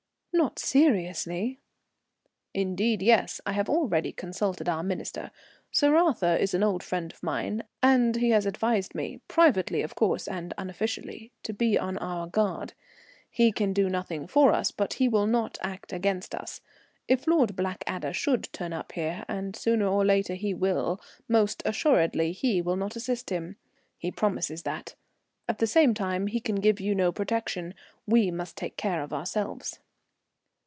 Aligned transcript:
"Not 0.33 0.57
seriously?" 0.57 1.59
"Indeed, 2.53 3.01
yes; 3.03 3.41
I 3.45 3.51
have 3.51 3.69
already 3.69 4.11
consulted 4.13 4.67
our 4.67 4.81
Minister. 4.81 5.29
Sir 5.71 5.95
Arthur 5.97 6.35
is 6.35 6.53
an 6.55 6.63
old 6.63 6.81
friend 6.83 7.11
of 7.11 7.21
mine, 7.21 7.63
and 7.83 8.15
he 8.15 8.29
has 8.29 8.45
advised 8.47 8.95
me, 8.95 9.19
privately, 9.27 9.81
of 9.83 9.93
course, 9.93 10.27
and 10.29 10.53
unofficially, 10.57 11.31
to 11.43 11.53
be 11.53 11.77
on 11.77 11.97
our 11.99 12.25
guard. 12.27 12.73
He 13.29 13.51
can 13.51 13.71
do 13.73 13.87
nothing 13.89 14.25
for 14.25 14.51
us, 14.53 14.71
but 14.71 14.93
he 14.93 15.07
will 15.09 15.27
not 15.27 15.59
act 15.61 15.91
against 15.93 16.33
us. 16.33 16.61
If 17.09 17.27
Lord 17.27 17.55
Blackadder 17.55 18.13
should 18.13 18.49
turn 18.53 18.71
up 18.73 18.93
here, 18.93 19.25
and 19.27 19.53
sooner 19.55 19.85
or 19.87 20.03
later 20.05 20.33
he 20.35 20.53
will, 20.55 20.99
most 21.27 21.61
assuredly 21.65 22.31
he 22.31 22.61
will 22.63 22.77
not 22.77 22.95
assist 22.95 23.29
him. 23.31 23.57
He 23.97 24.11
promises 24.11 24.63
that. 24.63 24.95
At 25.47 25.59
the 25.59 25.67
same 25.67 25.93
time 25.93 26.27
he 26.27 26.39
can 26.39 26.55
give 26.55 26.79
you 26.79 26.95
no 26.95 27.11
protection. 27.11 27.73
We 28.07 28.31
must 28.31 28.55
take 28.57 28.75
care 28.75 29.03
of 29.03 29.13
ourselves." 29.13 29.79